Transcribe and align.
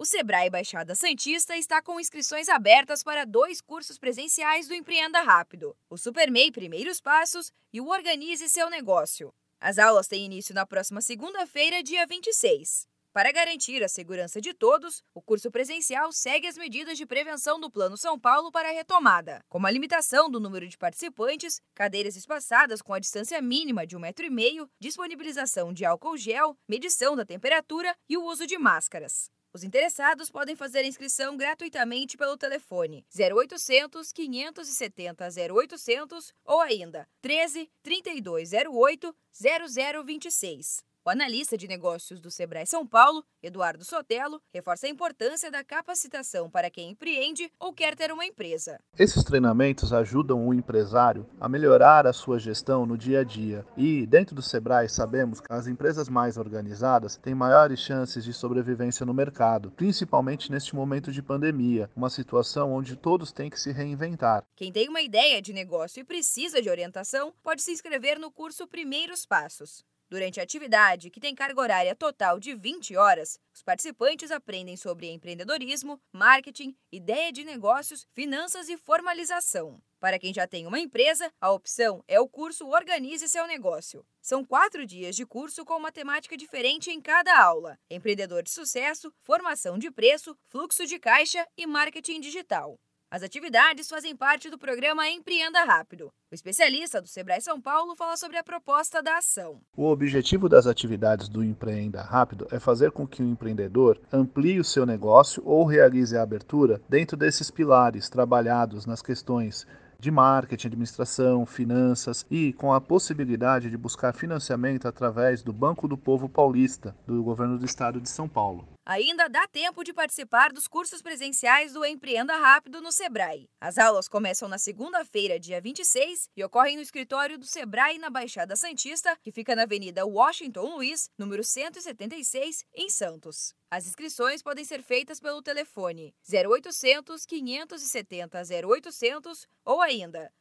O 0.00 0.04
Sebrae 0.06 0.48
Baixada 0.48 0.94
Santista 0.94 1.54
está 1.58 1.82
com 1.82 2.00
inscrições 2.00 2.48
abertas 2.48 3.02
para 3.02 3.26
dois 3.26 3.60
cursos 3.60 3.98
presenciais 3.98 4.66
do 4.66 4.72
Empreenda 4.72 5.20
Rápido: 5.20 5.76
o 5.90 5.98
SuperMEI 5.98 6.50
Primeiros 6.50 7.02
Passos 7.02 7.52
e 7.70 7.82
o 7.82 7.88
Organize 7.88 8.48
Seu 8.48 8.70
Negócio. 8.70 9.30
As 9.60 9.78
aulas 9.78 10.08
têm 10.08 10.24
início 10.24 10.54
na 10.54 10.64
próxima 10.64 11.02
segunda-feira, 11.02 11.82
dia 11.82 12.06
26. 12.06 12.88
Para 13.12 13.30
garantir 13.30 13.84
a 13.84 13.88
segurança 13.90 14.40
de 14.40 14.54
todos, 14.54 15.02
o 15.12 15.20
curso 15.20 15.50
presencial 15.50 16.10
segue 16.12 16.46
as 16.46 16.56
medidas 16.56 16.96
de 16.96 17.04
prevenção 17.04 17.60
do 17.60 17.70
Plano 17.70 17.98
São 17.98 18.18
Paulo 18.18 18.50
para 18.50 18.70
a 18.70 18.72
retomada, 18.72 19.44
como 19.50 19.66
a 19.66 19.70
limitação 19.70 20.30
do 20.30 20.40
número 20.40 20.66
de 20.66 20.78
participantes, 20.78 21.60
cadeiras 21.74 22.16
espaçadas 22.16 22.80
com 22.80 22.94
a 22.94 22.98
distância 22.98 23.42
mínima 23.42 23.86
de 23.86 23.98
um 23.98 24.00
metro 24.00 24.24
e 24.24 24.30
meio, 24.30 24.66
disponibilização 24.80 25.74
de 25.74 25.84
álcool 25.84 26.16
gel, 26.16 26.56
medição 26.66 27.14
da 27.14 27.26
temperatura 27.26 27.94
e 28.08 28.16
o 28.16 28.24
uso 28.24 28.46
de 28.46 28.56
máscaras. 28.56 29.30
Os 29.52 29.64
interessados 29.64 30.30
podem 30.30 30.54
fazer 30.54 30.80
a 30.80 30.86
inscrição 30.86 31.36
gratuitamente 31.36 32.16
pelo 32.16 32.36
telefone 32.36 33.04
0800 33.12 34.12
570 34.12 35.28
0800 35.52 36.32
ou 36.44 36.60
ainda 36.60 37.08
13 37.20 37.68
3208 37.82 39.16
0026. 39.32 40.89
O 41.02 41.08
analista 41.08 41.56
de 41.56 41.66
negócios 41.66 42.20
do 42.20 42.30
Sebrae 42.30 42.66
São 42.66 42.86
Paulo, 42.86 43.24
Eduardo 43.42 43.82
Sotelo, 43.82 44.38
reforça 44.52 44.86
a 44.86 44.90
importância 44.90 45.50
da 45.50 45.64
capacitação 45.64 46.50
para 46.50 46.68
quem 46.68 46.90
empreende 46.90 47.50
ou 47.58 47.72
quer 47.72 47.96
ter 47.96 48.12
uma 48.12 48.26
empresa. 48.26 48.78
Esses 48.98 49.24
treinamentos 49.24 49.94
ajudam 49.94 50.46
o 50.46 50.52
empresário 50.52 51.26
a 51.40 51.48
melhorar 51.48 52.06
a 52.06 52.12
sua 52.12 52.38
gestão 52.38 52.84
no 52.84 52.98
dia 52.98 53.20
a 53.20 53.24
dia. 53.24 53.64
E, 53.78 54.06
dentro 54.06 54.34
do 54.34 54.42
Sebrae, 54.42 54.90
sabemos 54.90 55.40
que 55.40 55.50
as 55.50 55.66
empresas 55.66 56.06
mais 56.06 56.36
organizadas 56.36 57.16
têm 57.16 57.34
maiores 57.34 57.80
chances 57.80 58.22
de 58.22 58.34
sobrevivência 58.34 59.06
no 59.06 59.14
mercado, 59.14 59.70
principalmente 59.70 60.52
neste 60.52 60.76
momento 60.76 61.10
de 61.10 61.22
pandemia, 61.22 61.90
uma 61.96 62.10
situação 62.10 62.74
onde 62.74 62.94
todos 62.94 63.32
têm 63.32 63.48
que 63.48 63.58
se 63.58 63.72
reinventar. 63.72 64.44
Quem 64.54 64.70
tem 64.70 64.86
uma 64.90 65.00
ideia 65.00 65.40
de 65.40 65.54
negócio 65.54 66.00
e 66.00 66.04
precisa 66.04 66.60
de 66.60 66.68
orientação, 66.68 67.32
pode 67.42 67.62
se 67.62 67.72
inscrever 67.72 68.18
no 68.18 68.30
curso 68.30 68.68
Primeiros 68.68 69.24
Passos. 69.24 69.82
Durante 70.10 70.40
a 70.40 70.42
atividade, 70.42 71.08
que 71.08 71.20
tem 71.20 71.36
carga 71.36 71.60
horária 71.60 71.94
total 71.94 72.40
de 72.40 72.52
20 72.52 72.96
horas, 72.96 73.38
os 73.54 73.62
participantes 73.62 74.32
aprendem 74.32 74.76
sobre 74.76 75.08
empreendedorismo, 75.08 76.00
marketing, 76.12 76.76
ideia 76.90 77.30
de 77.30 77.44
negócios, 77.44 78.04
finanças 78.12 78.68
e 78.68 78.76
formalização. 78.76 79.80
Para 80.00 80.18
quem 80.18 80.34
já 80.34 80.48
tem 80.48 80.66
uma 80.66 80.80
empresa, 80.80 81.32
a 81.40 81.52
opção 81.52 82.02
é 82.08 82.18
o 82.18 82.28
curso 82.28 82.66
Organize 82.66 83.28
Seu 83.28 83.46
Negócio. 83.46 84.04
São 84.20 84.44
quatro 84.44 84.84
dias 84.84 85.14
de 85.14 85.24
curso 85.24 85.64
com 85.64 85.76
uma 85.76 85.92
temática 85.92 86.36
diferente 86.36 86.90
em 86.90 87.00
cada 87.00 87.40
aula: 87.40 87.78
empreendedor 87.88 88.42
de 88.42 88.50
sucesso, 88.50 89.12
formação 89.22 89.78
de 89.78 89.92
preço, 89.92 90.36
fluxo 90.48 90.86
de 90.86 90.98
caixa 90.98 91.46
e 91.56 91.68
marketing 91.68 92.20
digital. 92.20 92.80
As 93.12 93.24
atividades 93.24 93.88
fazem 93.88 94.14
parte 94.14 94.48
do 94.48 94.56
programa 94.56 95.10
Empreenda 95.10 95.64
Rápido. 95.64 96.12
O 96.30 96.34
especialista 96.34 97.02
do 97.02 97.08
Sebrae 97.08 97.40
São 97.40 97.60
Paulo 97.60 97.96
fala 97.96 98.16
sobre 98.16 98.36
a 98.36 98.44
proposta 98.44 99.02
da 99.02 99.18
ação. 99.18 99.60
O 99.76 99.86
objetivo 99.86 100.48
das 100.48 100.64
atividades 100.64 101.28
do 101.28 101.42
Empreenda 101.42 102.02
Rápido 102.02 102.46
é 102.52 102.60
fazer 102.60 102.92
com 102.92 103.08
que 103.08 103.20
o 103.20 103.28
empreendedor 103.28 104.00
amplie 104.12 104.60
o 104.60 104.64
seu 104.64 104.86
negócio 104.86 105.42
ou 105.44 105.64
realize 105.64 106.16
a 106.16 106.22
abertura 106.22 106.80
dentro 106.88 107.16
desses 107.16 107.50
pilares 107.50 108.08
trabalhados 108.08 108.86
nas 108.86 109.02
questões 109.02 109.66
de 110.00 110.10
marketing, 110.10 110.68
administração, 110.68 111.44
finanças 111.44 112.24
e 112.30 112.52
com 112.54 112.72
a 112.72 112.80
possibilidade 112.80 113.70
de 113.70 113.76
buscar 113.76 114.14
financiamento 114.14 114.88
através 114.88 115.42
do 115.42 115.52
Banco 115.52 115.86
do 115.86 115.98
Povo 115.98 116.28
Paulista, 116.28 116.96
do 117.06 117.22
governo 117.22 117.58
do 117.58 117.66
estado 117.66 118.00
de 118.00 118.08
São 118.08 118.28
Paulo. 118.28 118.66
Ainda 118.86 119.28
dá 119.28 119.46
tempo 119.46 119.84
de 119.84 119.92
participar 119.92 120.52
dos 120.52 120.66
cursos 120.66 121.02
presenciais 121.02 121.74
do 121.74 121.84
Empreenda 121.84 122.36
Rápido 122.36 122.80
no 122.80 122.90
Sebrae. 122.90 123.48
As 123.60 123.78
aulas 123.78 124.08
começam 124.08 124.48
na 124.48 124.58
segunda-feira, 124.58 125.38
dia 125.38 125.60
26, 125.60 126.28
e 126.36 126.42
ocorrem 126.42 126.76
no 126.76 126.82
escritório 126.82 127.38
do 127.38 127.44
Sebrae 127.44 127.98
na 127.98 128.10
Baixada 128.10 128.56
Santista, 128.56 129.16
que 129.22 129.30
fica 129.30 129.54
na 129.54 129.62
Avenida 129.62 130.04
Washington 130.06 130.74
Luiz, 130.76 131.08
número 131.18 131.44
176, 131.44 132.64
em 132.74 132.88
Santos. 132.88 133.54
As 133.70 133.86
inscrições 133.86 134.42
podem 134.42 134.64
ser 134.64 134.82
feitas 134.82 135.20
pelo 135.20 135.40
telefone 135.40 136.12
0800 136.28 137.24
570 137.24 138.42
0800 138.66 139.46
ou 139.64 139.80
ainda 139.80 139.89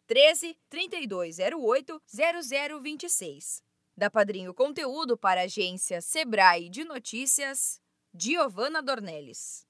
13 0.07 0.57
3208 0.69 2.01
0026. 2.07 3.63
Da 3.97 4.09
Padrinho 4.09 4.53
Conteúdo 4.53 5.17
para 5.17 5.41
a 5.41 5.43
agência 5.43 6.01
Sebrae 6.01 6.69
de 6.69 6.83
Notícias. 6.83 7.81
Giovanna 8.13 8.81
Dornelles. 8.81 9.69